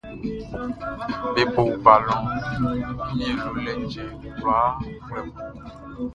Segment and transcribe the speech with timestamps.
[1.33, 2.23] Be bo balɔn
[2.61, 4.69] Wunmiɛn-lolɛ-cɛn kwlaa
[5.03, 5.33] nglɛmun.